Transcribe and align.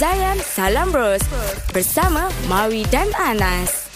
Zayan 0.00 0.40
Salam 0.40 0.88
Bros 0.96 1.20
bersama 1.76 2.32
Maui 2.48 2.88
dan 2.88 3.12
Anas. 3.20 3.89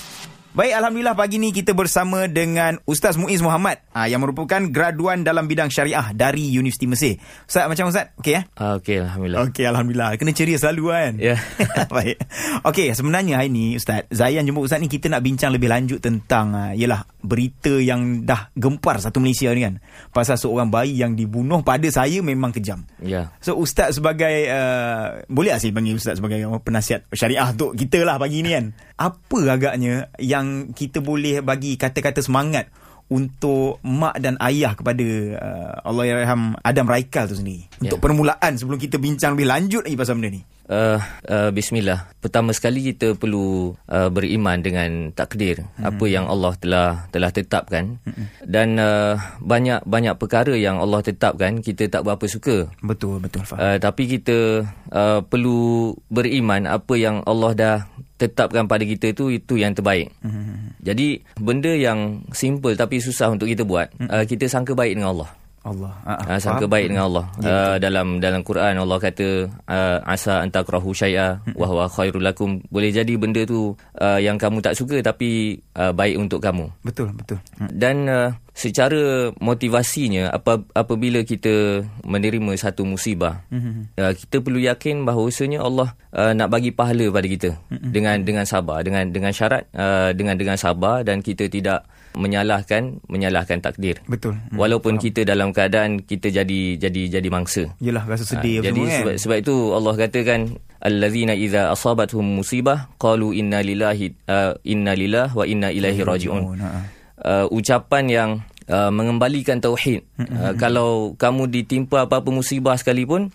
Baik, 0.55 0.71
Alhamdulillah 0.71 1.19
pagi 1.19 1.43
ni 1.43 1.51
kita 1.51 1.75
bersama 1.75 2.31
dengan 2.31 2.79
Ustaz 2.87 3.19
Muiz 3.19 3.43
Muhammad 3.43 3.83
aa, 3.91 4.07
yang 4.07 4.23
merupakan 4.23 4.63
graduan 4.71 5.27
dalam 5.27 5.51
bidang 5.51 5.67
syariah 5.67 6.15
dari 6.15 6.47
Universiti 6.47 6.87
Mesir. 6.87 7.19
Ustaz, 7.43 7.67
macam 7.67 7.91
Ustaz? 7.91 8.15
Okey 8.23 8.39
ya? 8.39 8.47
Ah, 8.55 8.79
Okey, 8.79 9.03
Alhamdulillah. 9.03 9.51
Okey, 9.51 9.67
Alhamdulillah. 9.67 10.15
Kena 10.15 10.31
ceria 10.31 10.55
selalu 10.55 10.95
kan? 10.95 11.13
Ya. 11.19 11.43
Baik. 11.99 12.23
Okey, 12.71 12.87
sebenarnya 12.95 13.43
hari 13.43 13.51
ni 13.51 13.75
Ustaz, 13.75 14.07
Zayan 14.15 14.47
jemput 14.47 14.71
Ustaz 14.71 14.79
ni 14.79 14.87
kita 14.87 15.11
nak 15.11 15.27
bincang 15.27 15.51
lebih 15.51 15.67
lanjut 15.67 15.99
tentang 15.99 16.55
uh, 16.55 16.71
yalah 16.71 17.03
berita 17.19 17.75
yang 17.83 18.23
dah 18.23 18.55
gempar 18.55 19.03
satu 19.03 19.19
Malaysia 19.19 19.51
ni 19.51 19.67
kan. 19.67 19.83
Pasal 20.15 20.39
seorang 20.39 20.71
bayi 20.71 21.03
yang 21.03 21.19
dibunuh 21.19 21.67
pada 21.67 21.91
saya 21.91 22.23
memang 22.23 22.55
kejam. 22.55 22.87
Ya. 23.03 23.35
So 23.43 23.59
Ustaz 23.59 23.99
sebagai 23.99 24.47
uh, 24.55 25.27
Boleh 25.27 25.59
tak 25.59 25.67
saya 25.67 25.73
panggil 25.75 25.99
Ustaz 25.99 26.23
sebagai 26.23 26.47
uh, 26.47 26.63
penasihat 26.63 27.11
syariah 27.11 27.51
untuk 27.51 27.75
kita 27.75 28.07
lah 28.07 28.23
pagi 28.23 28.45
ni 28.45 28.55
kan 28.55 28.71
Apa 28.95 29.59
agaknya 29.59 30.13
yang 30.23 30.44
kita 30.73 30.99
boleh 31.05 31.41
bagi 31.45 31.77
kata-kata 31.77 32.21
semangat 32.25 32.69
untuk 33.13 33.85
mak 33.85 34.17
dan 34.17 34.41
ayah 34.41 34.73
kepada 34.73 35.07
uh, 35.37 35.75
Allah 35.85 36.05
Yarham 36.09 36.57
Adam 36.65 36.89
Raikal 36.89 37.29
tu 37.29 37.37
sendiri 37.37 37.69
Untuk 37.85 38.01
Ya. 38.01 38.05
permulaan 38.05 38.53
sebelum 38.57 38.81
kita 38.81 38.97
bincang 38.97 39.37
lebih 39.37 39.45
lanjut 39.53 39.85
lagi 39.85 39.97
pasal 40.01 40.17
benda 40.17 40.41
ni 40.41 40.43
Uh, 40.65 40.97
uh, 41.29 41.53
Bismillah. 41.53 42.09
Pertama 42.25 42.57
sekali 42.57 42.81
kita 42.81 43.21
perlu 43.21 43.77
uh, 43.85 44.09
beriman 44.09 44.65
dengan 44.65 45.13
takdir 45.13 45.61
hmm. 45.61 45.85
apa 45.85 46.05
yang 46.09 46.25
Allah 46.25 46.57
telah 46.57 47.05
telah 47.13 47.29
tetapkan 47.29 48.01
hmm. 48.01 48.49
dan 48.49 48.81
uh, 48.81 49.21
banyak 49.45 49.85
banyak 49.85 50.17
perkara 50.17 50.57
yang 50.57 50.81
Allah 50.81 51.05
tetapkan 51.05 51.61
kita 51.61 51.93
tak 51.93 52.09
berapa 52.09 52.25
suka. 52.25 52.73
Betul, 52.81 53.21
betul 53.21 53.45
faham 53.45 53.61
Uh, 53.61 53.77
tapi 53.77 54.09
kita 54.09 54.65
uh, 54.89 55.21
perlu 55.21 55.93
beriman 56.09 56.65
apa 56.65 56.97
yang 56.97 57.21
Allah 57.29 57.53
dah 57.53 57.77
tetapkan 58.15 58.71
pada 58.71 58.87
kita 58.87 59.11
tu 59.11 59.31
itu 59.31 59.59
yang 59.59 59.75
terbaik. 59.75 60.15
Hmm. 60.23 60.75
Jadi 60.79 61.23
benda 61.39 61.73
yang 61.75 62.23
simple 62.31 62.79
tapi 62.79 63.03
susah 63.03 63.35
untuk 63.35 63.51
kita 63.51 63.67
buat, 63.67 63.91
hmm. 63.99 64.09
uh, 64.11 64.25
kita 64.25 64.47
sangka 64.47 64.77
baik 64.77 64.99
dengan 64.99 65.15
Allah. 65.19 65.31
Allah 65.65 65.97
ah, 66.05 66.21
Uh, 66.29 66.37
sangka 66.37 66.69
baik 66.69 66.93
dengan 66.93 67.09
Allah. 67.09 67.27
Uh, 67.41 67.77
dalam 67.81 68.21
dalam 68.21 68.45
Quran 68.45 68.77
Allah 68.77 69.01
kata 69.01 69.49
uh, 69.49 69.99
asa 70.05 70.45
antakrahu 70.45 70.93
syai'a 70.93 71.41
wa 71.57 71.65
huwa 71.65 71.89
khairul 71.89 72.21
lakum. 72.21 72.61
Boleh 72.69 72.93
jadi 72.93 73.17
benda 73.17 73.49
tu 73.49 73.73
uh, 73.97 74.21
yang 74.21 74.37
kamu 74.37 74.61
tak 74.61 74.77
suka 74.77 75.01
tapi 75.01 75.57
uh, 75.81 75.97
baik 75.97 76.21
untuk 76.21 76.45
kamu. 76.45 76.69
Betul, 76.85 77.17
betul 77.17 77.41
Hmm. 77.57 77.71
Dan 77.71 77.97
uh, 78.11 78.29
secara 78.55 79.35
motivasinya 79.43 80.31
apa 80.31 80.63
apabila 80.79 81.27
kita 81.27 81.83
menerima 82.07 82.55
satu 82.55 82.87
musibah 82.87 83.43
mm-hmm. 83.51 83.99
uh, 83.99 84.15
kita 84.15 84.39
perlu 84.39 84.63
yakin 84.63 85.03
bahawasanya 85.03 85.59
Allah 85.59 85.99
uh, 86.15 86.31
nak 86.39 86.55
bagi 86.55 86.71
pahala 86.71 87.11
pada 87.11 87.27
kita 87.27 87.51
mm-hmm. 87.59 87.91
dengan 87.91 88.17
dengan 88.23 88.47
sabar 88.47 88.87
dengan 88.87 89.11
dengan 89.11 89.35
syarat 89.35 89.67
uh, 89.75 90.15
dengan 90.15 90.39
dengan 90.39 90.55
sabar 90.55 91.03
dan 91.03 91.19
kita 91.19 91.51
tidak 91.51 91.83
menyalahkan 92.15 93.03
menyalahkan 93.11 93.59
takdir 93.59 93.99
Betul 94.07 94.39
Hmm. 94.39 94.55
walaupun 94.59 95.03
kita 95.03 95.27
dalam 95.27 95.51
keadaan 95.51 96.03
kita 96.07 96.31
jadi 96.31 96.79
jadi 96.79 97.03
jadi 97.19 97.29
mangsa 97.31 97.75
Yelah 97.83 98.07
rasa 98.07 98.23
sedih 98.23 98.63
Ah, 98.63 98.63
apa 98.63 98.67
jadi 98.71 98.83
semua 98.83 98.91
kan 98.91 98.99
sebab, 99.03 99.15
sebab 99.19 99.37
itu 99.43 99.55
Allah 99.75 99.95
katakan 99.99 100.41
allazina 100.79 101.35
idza 101.35 101.75
asabatuhum 101.75 102.39
musibah 102.39 102.87
qalu 103.03 103.35
inna 103.35 103.63
lillahi 103.67 104.15
uh, 104.31 104.55
inna 104.63 104.95
lillahi 104.95 105.35
wa 105.35 105.45
inna 105.47 105.69
ilaihi 105.75 106.03
rajiun 106.07 106.43
Oh, 106.45 106.55
nah. 106.55 106.87
Uh, 107.25 107.49
ucapan 107.51 108.05
yang 108.07 108.31
uh, 108.69 108.93
mengembalikan 108.93 109.59
tauhid. 109.59 110.05
Uh, 110.21 110.53
kalau 110.55 111.17
kamu 111.17 111.51
ditimpa 111.51 112.07
apa-apa 112.07 112.31
musibah 112.31 112.77
sekalipun, 112.79 113.33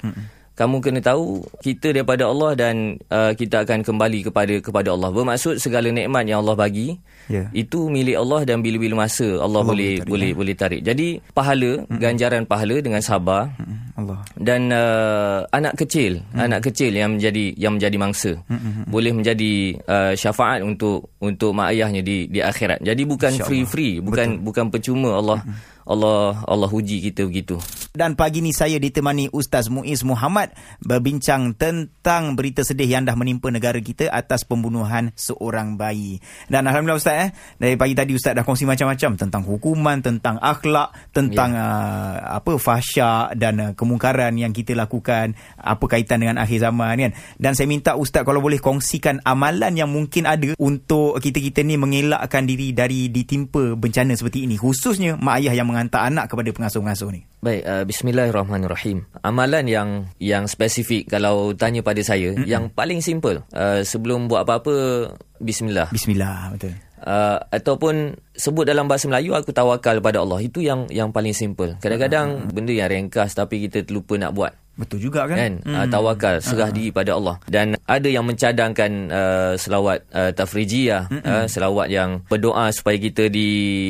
kamu 0.56 0.84
kena 0.84 1.00
tahu 1.00 1.44
kita 1.64 1.95
daripada 1.95 2.28
Allah 2.28 2.52
dan 2.56 3.00
uh, 3.10 3.32
kita 3.32 3.64
akan 3.64 3.84
kembali 3.84 4.28
kepada 4.28 4.56
kepada 4.60 4.92
Allah. 4.92 5.10
Bermaksud 5.12 5.58
segala 5.60 5.88
nikmat 5.90 6.28
yang 6.30 6.45
Allah 6.45 6.56
bagi 6.56 7.02
Ya. 7.30 7.45
itu 7.54 7.94
milik 7.94 8.17
Allah 8.17 8.42
dan 8.42 8.66
bila-bila 8.66 9.06
masa 9.06 9.38
Allah, 9.38 9.62
Allah 9.62 9.62
boleh 9.62 10.02
boleh 10.02 10.10
boleh 10.10 10.32
boleh 10.34 10.55
tarik. 10.58 10.82
Jadi 10.82 11.22
pahala, 11.30 11.86
ganjaran 11.86 12.49
pahala 12.49 12.82
dengan 12.82 13.05
sabar 13.05 13.54
Allah 13.99 14.20
dan 14.39 14.71
uh, 14.71 15.43
anak 15.52 15.76
kecil 15.80 16.23
hmm. 16.23 16.39
anak 16.39 16.71
kecil 16.71 16.92
yang 16.95 17.20
menjadi 17.20 17.45
yang 17.60 17.76
menjadi 17.76 17.98
mangsa 17.99 18.32
hmm. 18.48 18.87
boleh 18.87 19.11
menjadi 19.11 19.77
uh, 19.86 20.14
syafaat 20.15 20.64
untuk 20.64 21.11
untuk 21.20 21.52
mak 21.52 21.76
ayahnya 21.76 21.99
di 21.99 22.32
di 22.32 22.39
akhirat 22.39 22.80
jadi 22.80 23.02
bukan 23.04 23.33
free 23.43 23.67
free 23.67 23.93
bukan 23.99 24.39
Betul. 24.39 24.45
bukan 24.45 24.65
percuma 24.71 25.20
Allah 25.20 25.39
hmm. 25.43 25.80
Allah 25.89 26.45
Allah 26.45 26.70
uji 26.70 27.02
kita 27.10 27.26
begitu 27.26 27.58
Dan 27.89 28.14
pagi 28.14 28.45
ni 28.45 28.54
saya 28.54 28.77
ditemani 28.77 29.33
Ustaz 29.33 29.73
Muiz 29.73 30.05
Muhammad 30.05 30.54
berbincang 30.86 31.58
tentang 31.58 32.37
berita 32.37 32.61
sedih 32.61 32.86
yang 32.86 33.04
dah 33.10 33.17
menimpa 33.17 33.49
negara 33.49 33.81
kita 33.81 34.05
atas 34.14 34.45
pembunuhan 34.45 35.10
seorang 35.17 35.73
bayi. 35.73 36.21
Dan 36.45 36.70
Alhamdulillah 36.70 37.02
Ustaz 37.02 37.17
eh, 37.17 37.30
dari 37.58 37.73
pagi 37.81 37.98
tadi 37.98 38.14
Ustaz 38.14 38.37
dah 38.37 38.45
kongsi 38.45 38.70
macam-macam 38.70 39.17
tentang 39.17 39.42
hukuman, 39.42 39.98
tentang 40.05 40.37
akhlak, 40.37 40.93
tentang 41.10 41.58
yeah. 41.58 42.30
uh, 42.30 42.37
apa 42.37 42.61
fahsyak 42.61 43.33
dan 43.42 43.54
uh, 43.58 43.71
kemungkaran 43.89 44.38
yang 44.38 44.54
kita 44.54 44.77
lakukan, 44.77 45.33
apa 45.58 45.82
kaitan 45.89 46.22
dengan 46.22 46.38
akhir 46.38 46.61
zaman 46.61 47.10
kan. 47.10 47.11
Dan 47.42 47.58
saya 47.58 47.66
minta 47.66 47.98
Ustaz 47.98 48.22
kalau 48.22 48.38
boleh 48.38 48.61
kongsikan 48.61 49.26
amalan 49.26 49.73
yang 49.73 49.89
mungkin 49.89 50.30
ada 50.30 50.54
untuk 50.61 51.17
kita-kita 51.17 51.66
ni 51.66 51.82
mengelakkan 51.82 52.45
diri 52.45 52.70
dari 52.70 53.10
ditimpa 53.10 53.73
bencana 53.73 54.14
seperti 54.14 54.45
ini. 54.45 54.61
Khususnya 54.61 55.17
mak 55.17 55.42
ayah 55.42 55.58
yang 55.58 55.66
menghantar 55.66 56.05
anak 56.05 56.30
kepada 56.30 56.54
pengasuh-pengasuh 56.54 57.10
ni. 57.10 57.26
Baik, 57.42 57.64
uh, 57.66 57.83
bismillahirrahmanirrahim. 57.89 59.10
Amalan 59.26 59.66
yang 59.66 59.89
yang 60.22 60.45
spesifik 60.45 61.10
kalau 61.10 61.55
tanya 61.58 61.82
pada 61.82 62.04
saya, 62.05 62.36
mm-hmm. 62.36 62.45
yang 62.45 62.70
paling 62.70 63.02
simple, 63.02 63.42
uh, 63.55 63.82
sebelum 63.82 64.30
buat 64.30 64.45
apa-apa 64.45 65.08
bismillah. 65.42 65.89
Bismillah, 65.89 66.54
betul. 66.54 66.76
Uh, 66.99 67.39
ataupun 67.55 68.20
sebut 68.39 68.64
dalam 68.64 68.88
bahasa 68.88 69.11
Melayu 69.11 69.36
aku 69.36 69.52
tawakal 69.52 70.00
pada 70.00 70.23
Allah. 70.23 70.39
Itu 70.39 70.64
yang 70.64 70.88
yang 70.88 71.11
paling 71.11 71.36
simple. 71.36 71.76
Kadang-kadang 71.83 72.48
benda 72.55 72.72
yang 72.72 72.88
ringkas 72.88 73.36
tapi 73.36 73.67
kita 73.67 73.83
terlupa 73.83 74.16
nak 74.16 74.32
buat. 74.32 74.55
Betul 74.80 75.12
juga 75.12 75.28
kan? 75.28 75.36
kan 75.36 75.54
hmm. 75.60 75.76
uh, 75.76 75.86
tawakal 75.92 76.36
serah 76.40 76.72
diri 76.72 76.95
pada 76.95 77.20
Allah 77.20 77.36
dan 77.52 77.76
ada 77.84 78.08
yang 78.08 78.23
mencadangkan 78.23 78.92
uh, 79.12 79.54
selawat 79.60 80.08
uh, 80.16 80.32
tafrijiyah 80.32 81.12
hmm. 81.12 81.23
uh, 81.28 81.45
selawat 81.52 81.92
yang 81.92 82.23
berdoa 82.32 82.72
supaya 82.72 82.95
kita 82.95 83.28
di 83.28 83.50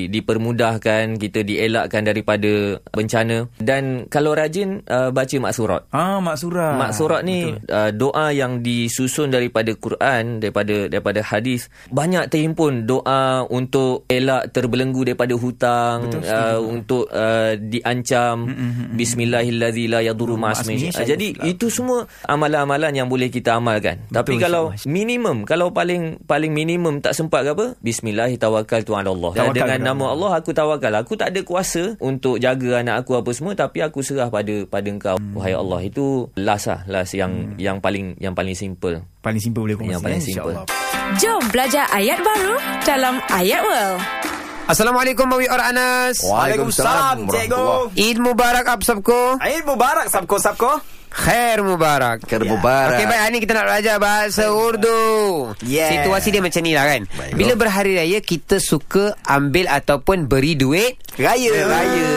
dipermudahkan 0.09 1.21
kita 1.21 1.45
dielakkan 1.45 2.01
daripada 2.01 2.81
bencana 2.89 3.45
dan 3.61 4.09
kalau 4.09 4.33
rajin 4.33 4.81
uh, 4.89 5.13
baca 5.13 5.37
maksurat 5.37 5.85
Ah, 5.99 6.17
mak 6.23 6.39
surah. 6.39 6.79
Maksurat 6.79 7.21
ni 7.27 7.51
uh, 7.51 7.91
doa 7.91 8.31
yang 8.31 8.63
disusun 8.63 9.27
daripada 9.35 9.75
Quran, 9.75 10.39
daripada 10.39 10.87
daripada 10.87 11.19
hadis. 11.19 11.67
Banyak 11.91 12.31
terhimpun 12.31 12.87
doa 12.87 13.43
untuk 13.51 14.07
elak 14.07 14.55
terbelenggu 14.55 15.03
daripada 15.03 15.35
hutang, 15.35 16.07
Betul, 16.07 16.21
uh, 16.23 16.59
untuk 16.63 17.05
uh, 17.11 17.59
diancam 17.59 18.47
la 18.95 19.99
yadurru 19.99 20.39
ma'asmihi. 20.39 20.78
Ma'asmihi 20.87 20.97
Uh, 20.99 21.07
jadi 21.07 21.27
itu 21.47 21.71
semua 21.71 22.05
amalan-amalan 22.27 22.91
yang 22.91 23.07
boleh 23.07 23.31
kita 23.31 23.55
amalkan. 23.55 24.03
Tapi 24.11 24.35
kalau 24.35 24.71
insyaAllah. 24.75 24.91
minimum, 24.91 25.37
kalau 25.47 25.71
paling 25.71 26.19
paling 26.27 26.51
minimum 26.51 26.99
tak 26.99 27.15
sempat 27.15 27.47
ke 27.47 27.51
apa? 27.55 27.65
Bismillahirrahmanirrahim 27.79 29.11
Allah. 29.15 29.31
Tawakal 29.35 29.55
Dengan 29.55 29.79
nama 29.79 30.05
Allah 30.11 30.31
aku 30.39 30.51
tawakal. 30.51 30.93
Aku 30.99 31.15
tak 31.15 31.31
ada 31.31 31.41
kuasa 31.43 31.95
untuk 32.03 32.37
jaga 32.39 32.83
anak 32.83 33.05
aku 33.05 33.15
apa 33.19 33.31
semua 33.31 33.55
tapi 33.55 33.79
aku 33.79 34.03
serah 34.03 34.27
pada 34.27 34.67
pada 34.67 34.87
engkau 34.91 35.15
hmm. 35.15 35.35
wahai 35.39 35.55
Allah. 35.55 35.79
Itu 35.83 36.29
last 36.35 36.67
lah, 36.67 36.83
last 36.87 37.15
yang 37.15 37.55
hmm. 37.55 37.59
yang 37.59 37.77
paling 37.79 38.19
yang 38.19 38.35
paling 38.35 38.55
simple. 38.55 39.01
Paling 39.19 39.41
simple 39.41 39.63
boleh 39.67 39.75
kongsi. 39.75 39.93
Yang 39.95 40.03
paling 40.03 40.23
simple. 40.23 40.55
Jom 41.17 41.41
belajar 41.49 41.89
ayat 41.89 42.21
baru 42.21 42.55
dalam 42.85 43.17
Ayat 43.33 43.61
World. 43.65 44.38
Assalamualaikum 44.68 45.26
Mawi 45.26 45.46
और 45.46 45.60
Anas 45.60 46.16
Waalaikumsalam, 46.22 47.28
cikgu. 47.28 47.92
Eid 47.94 48.18
मुबारक 48.18 48.64
आप 48.66 48.80
सबको 48.82 49.18
Eid 49.38 49.62
Mubarak 49.62 50.08
sabko 50.08 50.36
sabko. 50.38 50.70
Khair 51.14 51.62
mubarak 51.62 52.26
Khair 52.26 52.42
Ya. 52.42 52.50
mubarak. 52.50 52.96
Okey 52.96 53.06
baik 53.06 53.20
hari 53.20 53.32
ni 53.32 53.40
kita 53.40 53.54
nak 53.54 53.66
belajar 53.68 53.96
bahasa 53.98 54.50
Urdu 54.50 54.98
Yeah. 55.62 55.90
Situasi 55.94 56.34
dia 56.34 56.42
macam 56.42 56.58
ni 56.58 56.74
lah 56.74 56.88
kan 56.88 57.06
Bila 57.32 57.54
berhari 57.54 57.94
raya 57.94 58.18
kita 58.18 58.58
suka 58.58 59.14
ambil 59.22 59.70
ataupun 59.70 60.26
beri 60.26 60.56
duit 60.56 60.98
Raya. 61.14 61.54
Raya. 61.70 62.08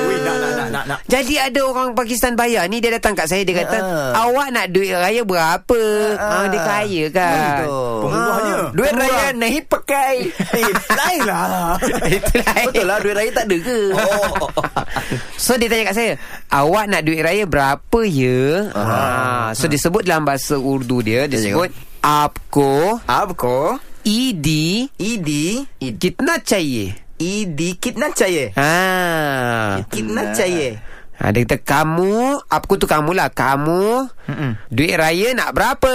Nak, 0.72 0.88
nak, 0.88 0.98
nak, 0.98 0.98
nak, 0.98 0.98
nak. 0.98 0.98
Jadi 1.04 1.34
ada 1.36 1.60
orang 1.62 1.92
Pakistan 1.92 2.32
bayar 2.32 2.64
ni 2.66 2.80
Dia 2.80 2.96
datang 2.96 3.12
kat 3.12 3.28
saya 3.28 3.44
Dia 3.44 3.60
kata 3.60 3.76
Ah. 3.82 4.24
Awak 4.24 4.48
nak 4.50 4.66
duit 4.68 4.88
raya 4.88 5.20
berapa 5.22 5.80
ah, 6.16 6.48
Dia 6.48 6.60
kaya 6.62 7.04
kan 7.10 7.64
Pemurahnya. 8.00 8.56
Duit 8.72 8.92
raya 8.92 9.24
naik 9.32 9.68
pakai. 9.68 10.32
Eh, 10.56 10.64
lain 10.88 11.20
lah. 11.22 11.76
Itu 12.08 12.34
lain 12.34 12.66
Betul 12.68 12.84
lah 12.84 12.96
duit 12.98 13.14
raya 13.14 13.30
tak 13.30 13.44
ada 13.44 13.56
ke? 13.58 13.78
Oh. 14.02 14.48
So 15.36 15.58
dia 15.58 15.68
tanya 15.68 15.92
kat 15.92 15.94
saya 15.94 16.12
Awak 16.48 16.84
nak 16.88 17.02
duit 17.04 17.20
raya 17.20 17.44
berapa 17.44 18.00
ya 18.02 18.72
ha. 18.72 19.52
So 19.52 19.68
disebut 19.68 20.02
dalam 20.02 20.24
bahasa 20.24 20.56
Urdu 20.56 21.04
dia 21.04 21.28
Dia 21.28 21.36
Ya, 21.36 21.52
sebut 21.52 21.70
Apko 22.00 22.98
Abko. 23.04 23.76
Idi 24.02 24.90
Idi. 24.96 25.62
I 27.22 27.46
dikit 27.46 27.94
nak 27.94 28.18
caya. 28.18 28.50
Eh. 28.50 28.58
Ah. 28.58 28.66
Ha. 28.66 29.86
Dikit 29.86 30.06
nak 30.10 30.34
caya. 30.34 30.74
Eh. 30.74 30.91
Ha, 31.22 31.30
dia 31.30 31.46
kata, 31.46 31.62
kamu, 31.62 32.42
aku 32.50 32.82
tu 32.82 32.90
kamulah. 32.90 33.30
Kamu, 33.30 34.10
Mm-mm. 34.26 34.58
duit 34.74 34.90
raya 34.98 35.30
nak 35.38 35.54
berapa? 35.54 35.94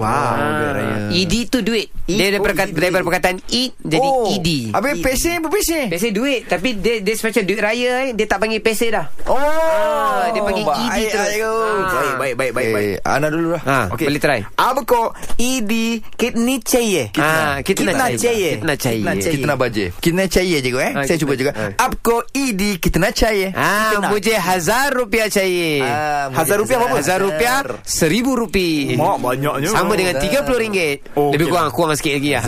Wow, 0.00 0.08
ah. 0.08 0.32
duit 0.56 0.72
raya. 0.80 0.96
ED 1.12 1.34
tu 1.52 1.60
duit. 1.60 1.92
E- 2.08 2.16
dia 2.16 2.32
daripada, 2.32 2.56
oh, 2.56 2.58
kata, 2.64 2.72
daripada 2.72 3.04
perkataan 3.04 3.38
ID 3.52 3.76
jadi 3.84 4.08
oh. 4.08 4.32
ED. 4.32 4.48
Habis 4.72 5.04
PC 5.04 5.24
apa 5.44 5.48
PC? 5.52 5.70
PC 5.92 6.04
duit. 6.16 6.48
Tapi 6.48 6.80
dia, 6.80 7.04
dia 7.04 7.14
special 7.20 7.44
duit 7.44 7.60
raya, 7.60 8.08
eh, 8.08 8.16
dia 8.16 8.24
tak 8.24 8.40
panggil 8.40 8.64
PC 8.64 8.88
dah. 8.96 9.12
Oh, 9.28 9.36
ah, 9.36 10.32
dia 10.32 10.40
panggil 10.40 10.64
baik, 10.64 10.88
ED 10.88 11.00
terus. 11.12 11.28
Baik, 11.28 11.42
ah. 11.44 12.16
baik, 12.16 12.34
baik, 12.40 12.52
baik, 12.56 12.68
baik. 12.72 12.96
Eh, 12.96 13.12
Ana 13.12 13.28
dulu 13.28 13.48
lah. 13.52 13.62
Ah, 13.68 13.92
ha, 13.92 13.92
okay. 13.92 14.08
Boleh 14.08 14.20
try. 14.24 14.40
Apa 14.56 14.80
kau 14.88 15.12
ED 15.36 16.00
kitni 16.16 16.64
caya? 16.64 17.12
Ha, 17.20 17.28
ah, 17.28 17.56
kitna 17.60 17.92
caya. 17.92 18.56
Kitna 18.56 18.74
caya. 18.80 19.04
Kitna. 19.04 19.32
Kitna 19.36 19.54
baje. 19.60 19.84
Kitna 20.00 20.24
caya 20.32 20.56
je 20.64 20.68
kau 20.72 20.80
eh. 20.80 20.92
Ah, 20.96 21.04
Saya 21.04 21.20
cuba 21.20 21.36
juga. 21.36 21.52
Apa 21.76 21.92
kau 22.00 22.24
ED 22.32 22.80
kitna 22.80 23.12
caya? 23.12 23.52
Ha, 23.52 24.00
buje 24.08 24.32
has 24.32 24.61
hazar 24.62 24.94
rupiah 24.94 25.26
cair. 25.26 25.82
Ah, 25.82 26.30
Hazar 26.30 26.62
rupiah 26.62 26.78
berapa? 26.78 27.02
Hazar 27.02 27.18
rupiah 27.18 27.66
seribu 27.82 28.38
rupiah 28.38 28.94
Mak 28.94 29.18
banyaknya. 29.18 29.74
Sama 29.74 29.98
dengan 29.98 30.22
tiga 30.22 30.46
puluh 30.46 30.62
ringgit. 30.62 31.02
Okay. 31.10 31.34
Lebih 31.34 31.46
kurang, 31.50 31.66
kurang 31.74 31.98
sikit 31.98 32.22
lagi 32.22 32.30
lah. 32.38 32.44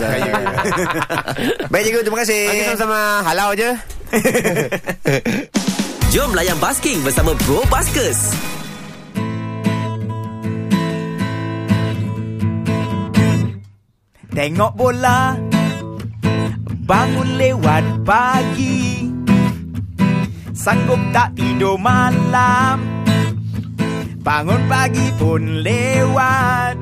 Baik 1.75 1.83
cikgu, 1.91 1.99
terima 2.07 2.19
kasih. 2.23 2.41
Okey 2.47 2.63
sama-sama, 2.71 2.99
halau 3.27 3.51
je. 3.51 3.69
Jom 6.15 6.31
layan 6.31 6.55
basking 6.63 7.03
bersama 7.03 7.35
Bro 7.43 7.67
Baskers. 7.67 8.31
Tengok 14.31 14.71
bola. 14.79 15.35
Bangun 16.87 17.29
lewat 17.35 17.83
pagi. 18.07 18.84
Sanggup 20.65 20.97
tak 21.13 21.37
tidur 21.37 21.77
malam? 21.77 22.81
Bangun 24.25 24.65
pagi 24.65 25.13
pun 25.13 25.61
lewat. 25.61 26.73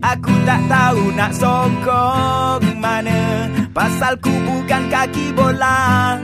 Aku 0.00 0.32
tak 0.48 0.64
tahu 0.72 1.12
nak 1.12 1.36
sokong 1.36 2.64
mana. 2.80 3.52
Pasal 3.68 4.16
ku 4.16 4.32
bukan 4.32 4.88
kaki 4.88 5.36
bola. 5.36 6.16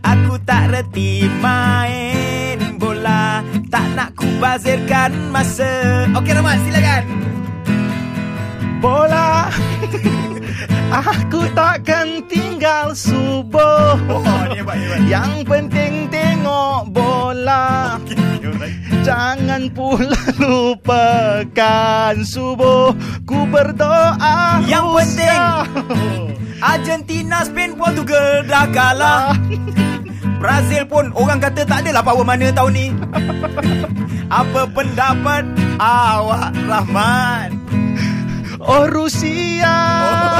Aku 0.00 0.40
tak 0.48 0.72
reti 0.72 1.28
main 1.44 2.80
bola. 2.80 3.44
Tak 3.68 3.84
nak 3.92 4.16
ku 4.16 4.24
bazirkan 4.40 5.12
masa. 5.28 6.08
Okey 6.16 6.32
Rahmat 6.32 6.56
silakan. 6.64 7.04
Bola 8.80 9.52
Aku 10.92 11.48
takkan 11.56 12.20
tinggal 12.28 12.92
subuh. 12.92 13.96
Yang 15.08 15.32
penting 15.48 16.08
tengok 16.12 16.92
bola. 16.92 17.96
Jangan 19.02 19.72
pula 19.74 20.20
lupakan 20.42 22.14
subuh. 22.22 22.94
Ku 23.26 23.48
berdoa 23.50 24.62
Yang 24.68 24.86
penting. 24.94 25.40
Argentina, 26.62 27.42
Spain, 27.42 27.74
Portugal 27.74 28.46
dah 28.46 28.70
kalah. 28.70 29.34
Brazil 30.42 30.82
pun 30.90 31.14
orang 31.14 31.38
kata 31.38 31.62
tak 31.62 31.86
adalah 31.86 32.02
power 32.02 32.26
mana 32.26 32.50
tahun 32.50 32.72
ni. 32.74 32.86
Apa 34.42 34.66
pendapat? 34.70 35.46
Awak 35.78 36.50
Rahman? 36.66 37.61
Oh 38.62 38.86
Rusia 38.86 39.74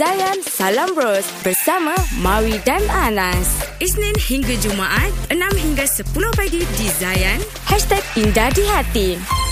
Zayan 0.00 0.38
Salam 0.46 0.94
Bros 0.94 1.26
bersama 1.42 1.98
Maui 2.22 2.62
dan 2.62 2.80
Anas. 2.88 3.58
Isnin 3.82 4.14
hingga 4.14 4.54
Jumaat, 4.62 5.10
6 5.34 5.34
hingga 5.60 5.84
10 5.84 6.14
pagi 6.38 6.62
di 6.62 6.86
Zayan. 6.94 7.42
Hashtag 7.66 8.06
Indah 8.16 8.54
di 8.54 8.64
Hati. 8.70 9.49